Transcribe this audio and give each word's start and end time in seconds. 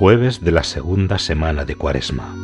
Jueves 0.00 0.42
de 0.42 0.50
la 0.50 0.64
segunda 0.64 1.18
semana 1.18 1.66
de 1.66 1.74
Cuaresma. 1.74 2.34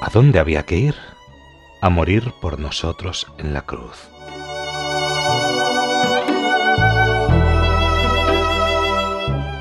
¿A 0.00 0.08
dónde 0.10 0.38
había 0.38 0.62
que 0.62 0.78
ir? 0.78 0.94
A 1.82 1.90
morir 1.90 2.32
por 2.40 2.58
nosotros 2.58 3.30
en 3.36 3.52
la 3.52 3.60
cruz. 3.60 4.08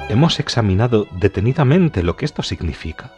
Hemos 0.08 0.40
examinado 0.40 1.06
detenidamente 1.20 2.02
lo 2.02 2.16
que 2.16 2.24
esto 2.24 2.44
significa. 2.44 3.12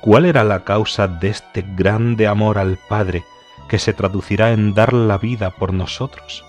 ¿Cuál 0.00 0.26
era 0.26 0.44
la 0.44 0.62
causa 0.62 1.08
de 1.08 1.30
este 1.30 1.64
grande 1.74 2.28
amor 2.28 2.58
al 2.58 2.78
Padre 2.88 3.24
que 3.68 3.80
se 3.80 3.92
traducirá 3.92 4.52
en 4.52 4.74
dar 4.74 4.92
la 4.92 5.18
vida 5.18 5.50
por 5.50 5.72
nosotros? 5.72 6.44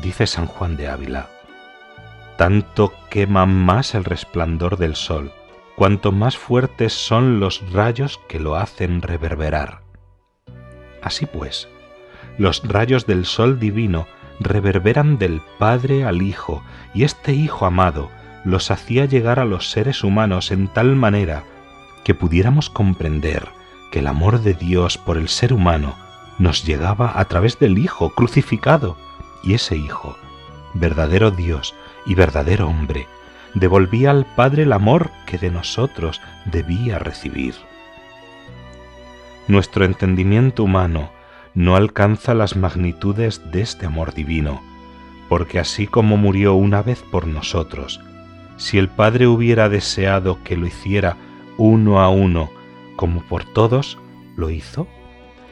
Dice 0.00 0.26
San 0.26 0.46
Juan 0.46 0.76
de 0.76 0.88
Ávila, 0.88 1.28
tanto 2.36 2.92
quema 3.10 3.46
más 3.46 3.94
el 3.94 4.04
resplandor 4.04 4.76
del 4.78 4.96
sol, 4.96 5.32
cuanto 5.76 6.12
más 6.12 6.36
fuertes 6.36 6.92
son 6.92 7.40
los 7.40 7.62
rayos 7.72 8.20
que 8.28 8.40
lo 8.40 8.56
hacen 8.56 9.02
reverberar. 9.02 9.82
Así 11.02 11.26
pues, 11.26 11.68
los 12.38 12.62
rayos 12.66 13.06
del 13.06 13.26
sol 13.26 13.58
divino 13.58 14.06
reverberan 14.40 15.18
del 15.18 15.42
Padre 15.58 16.04
al 16.04 16.22
Hijo, 16.22 16.62
y 16.94 17.04
este 17.04 17.32
Hijo 17.32 17.66
amado 17.66 18.10
los 18.44 18.70
hacía 18.70 19.04
llegar 19.04 19.38
a 19.38 19.44
los 19.44 19.70
seres 19.70 20.02
humanos 20.02 20.50
en 20.50 20.68
tal 20.68 20.96
manera 20.96 21.44
que 22.04 22.14
pudiéramos 22.14 22.70
comprender 22.70 23.48
que 23.90 24.00
el 24.00 24.06
amor 24.06 24.40
de 24.40 24.54
Dios 24.54 24.98
por 24.98 25.16
el 25.16 25.28
ser 25.28 25.52
humano 25.52 25.94
nos 26.38 26.64
llegaba 26.64 27.18
a 27.20 27.24
través 27.26 27.58
del 27.58 27.78
Hijo 27.78 28.10
crucificado, 28.10 28.96
y 29.42 29.54
ese 29.54 29.76
Hijo, 29.76 30.16
verdadero 30.74 31.30
Dios 31.30 31.74
y 32.06 32.14
verdadero 32.14 32.68
hombre, 32.68 33.06
devolvía 33.54 34.10
al 34.10 34.24
Padre 34.24 34.62
el 34.62 34.72
amor 34.72 35.10
que 35.26 35.38
de 35.38 35.50
nosotros 35.50 36.20
debía 36.46 36.98
recibir. 36.98 37.54
Nuestro 39.48 39.84
entendimiento 39.84 40.64
humano 40.64 41.10
no 41.54 41.76
alcanza 41.76 42.34
las 42.34 42.56
magnitudes 42.56 43.42
de 43.50 43.60
este 43.60 43.86
amor 43.86 44.14
divino, 44.14 44.62
porque 45.28 45.58
así 45.58 45.86
como 45.86 46.16
murió 46.16 46.54
una 46.54 46.82
vez 46.82 47.02
por 47.10 47.26
nosotros, 47.26 48.00
si 48.56 48.78
el 48.78 48.88
Padre 48.88 49.26
hubiera 49.26 49.68
deseado 49.68 50.38
que 50.44 50.56
lo 50.56 50.66
hiciera 50.66 51.16
uno 51.58 52.00
a 52.00 52.08
uno 52.08 52.50
como 52.96 53.22
por 53.22 53.44
todos, 53.44 53.98
lo 54.36 54.50
hizo. 54.50 54.86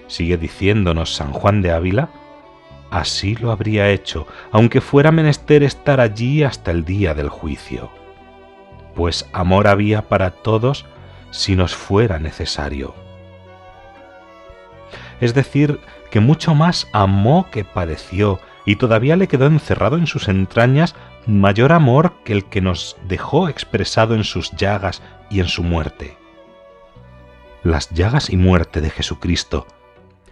Sigue 0.07 0.37
diciéndonos 0.37 1.15
San 1.15 1.33
Juan 1.33 1.63
de 1.63 1.73
Ávila, 1.73 2.11
así 2.91 3.37
lo 3.37 3.51
habría 3.53 3.91
hecho, 3.91 4.27
aunque 4.53 4.81
fuera 4.81 5.13
menester 5.13 5.63
estar 5.63 6.01
allí 6.01 6.43
hasta 6.43 6.71
el 6.71 6.85
día 6.85 7.15
del 7.15 7.29
juicio. 7.29 7.91
Pues 8.95 9.29
amor 9.33 9.69
había 9.69 10.09
para 10.09 10.31
todos 10.31 10.87
si 11.31 11.57
nos 11.57 11.75
fuera 11.75 12.19
necesario. 12.19 12.95
Es 15.21 15.35
decir, 15.35 15.81
que 16.11 16.21
mucho 16.21 16.55
más 16.55 16.89
amó 16.93 17.49
que 17.51 17.65
padeció, 17.65 18.41
y 18.65 18.77
todavía 18.77 19.17
le 19.17 19.27
quedó 19.27 19.47
encerrado 19.47 19.97
en 19.97 20.07
sus 20.07 20.29
entrañas 20.29 20.95
mayor 21.27 21.73
amor 21.73 22.15
que 22.25 22.33
el 22.33 22.45
que 22.45 22.61
nos 22.61 22.97
dejó 23.09 23.49
expresado 23.49 24.15
en 24.15 24.25
sus 24.25 24.51
llagas 24.53 25.03
y 25.31 25.41
en 25.41 25.49
su 25.49 25.63
muerte. 25.63 26.17
Las 27.63 27.91
llagas 27.91 28.31
y 28.31 28.37
muerte 28.37 28.81
de 28.81 28.91
Jesucristo 28.91 29.67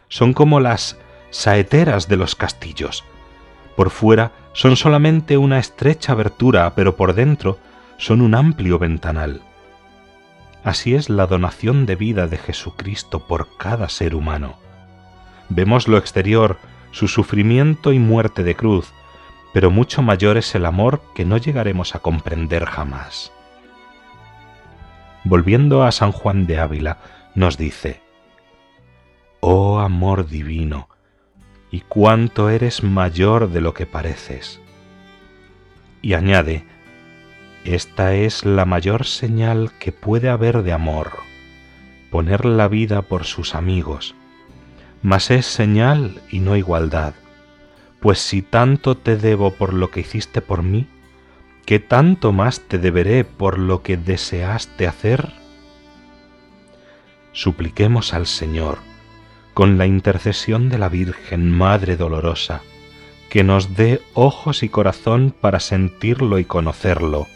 son 0.08 0.32
como 0.32 0.60
las 0.60 0.98
saeteras 1.31 2.09
de 2.09 2.16
los 2.16 2.34
castillos. 2.34 3.05
Por 3.77 3.91
fuera 3.91 4.33
son 4.53 4.77
solamente 4.77 5.39
una 5.39 5.59
estrecha 5.59 6.12
abertura, 6.12 6.75
pero 6.75 6.97
por 6.97 7.15
dentro 7.15 7.59
son 7.97 8.21
un 8.21 8.34
amplio 8.34 8.78
ventanal. 8.78 9.43
Así 10.65 10.94
es 10.94 11.09
la 11.09 11.27
donación 11.27 11.87
de 11.87 11.97
vida 11.97 12.27
de 12.27 12.38
Jesucristo 12.38 13.27
por 13.27 13.56
cada 13.56 13.88
ser 13.88 14.15
humano. 14.15 14.56
Vemos 15.49 15.88
lo 15.88 15.97
exterior, 15.97 16.59
su 16.91 17.09
sufrimiento 17.09 17.93
y 17.93 17.99
muerte 17.99 18.43
de 18.43 18.55
cruz, 18.55 18.93
pero 19.55 19.71
mucho 19.71 20.03
mayor 20.03 20.37
es 20.37 20.55
el 20.55 20.67
amor 20.67 21.00
que 21.15 21.25
no 21.25 21.37
llegaremos 21.37 21.94
a 21.94 22.00
comprender 22.00 22.65
jamás. 22.67 23.33
Volviendo 25.25 25.84
a 25.84 25.93
San 25.93 26.12
Juan 26.12 26.47
de 26.47 26.59
Ávila, 26.59 26.99
nos 27.34 27.56
dice, 27.56 28.03
Oh 29.41 29.78
amor 29.78 30.27
divino, 30.28 30.88
y 31.71 31.81
cuánto 31.81 32.51
eres 32.51 32.83
mayor 32.83 33.51
de 33.51 33.61
lo 33.61 33.75
que 33.75 33.87
pareces. 33.87 34.61
Y 36.01 36.15
añade, 36.15 36.65
esta 37.65 38.15
es 38.15 38.45
la 38.45 38.65
mayor 38.65 39.05
señal 39.05 39.73
que 39.79 39.93
puede 39.93 40.29
haber 40.29 40.62
de 40.62 40.73
amor, 40.73 41.12
poner 42.11 42.45
la 42.45 42.69
vida 42.69 43.03
por 43.03 43.25
sus 43.25 43.55
amigos, 43.55 44.15
mas 45.03 45.31
es 45.31 45.47
señal 45.47 46.23
y 46.31 46.41
no 46.41 46.56
igualdad, 46.56 47.15
pues 48.00 48.19
si 48.19 48.43
tanto 48.43 48.97
te 48.97 49.17
debo 49.17 49.53
por 49.53 49.75
lo 49.75 49.91
que 49.91 50.00
hiciste 50.00 50.41
por 50.41 50.62
mí, 50.62 50.87
¿qué 51.67 51.79
tanto 51.79 52.33
más 52.33 52.61
te 52.61 52.79
deberé 52.79 53.25
por 53.25 53.59
lo 53.59 53.83
que 53.83 53.97
deseaste 53.97 54.87
hacer? 54.87 55.33
Supliquemos 57.33 58.15
al 58.15 58.27
Señor, 58.27 58.79
con 59.58 59.76
la 59.76 59.86
intercesión 59.86 60.69
de 60.69 60.78
la 60.78 60.88
Virgen 60.88 61.50
Madre 61.50 61.96
Dolorosa, 61.96 62.60
que 63.28 63.42
nos 63.42 63.74
dé 63.74 64.00
ojos 64.14 64.62
y 64.62 64.69
corazón 64.69 65.34
para 65.41 65.58
sentirlo 65.58 66.38
y 66.38 66.44
conocerlo. 66.44 67.26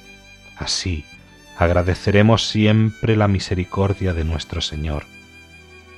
Así 0.56 1.04
agradeceremos 1.58 2.46
siempre 2.46 3.16
la 3.16 3.26
misericordia 3.26 4.12
de 4.12 4.22
nuestro 4.22 4.60
Señor, 4.60 5.06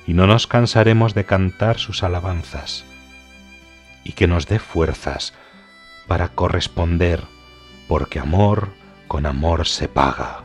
y 0.07 0.15
no 0.15 0.25
nos 0.25 0.47
cansaremos 0.47 1.13
de 1.13 1.25
cantar 1.25 1.77
sus 1.77 2.01
alabanzas, 2.01 2.85
y 4.03 4.13
que 4.13 4.25
nos 4.25 4.47
dé 4.47 4.57
fuerzas 4.57 5.35
para 6.07 6.29
corresponder, 6.29 7.21
porque 7.87 8.17
amor 8.17 8.69
con 9.07 9.27
amor 9.27 9.67
se 9.67 9.87
paga. 9.87 10.44